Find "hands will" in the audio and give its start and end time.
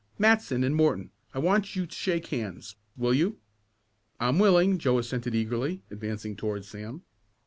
2.29-3.13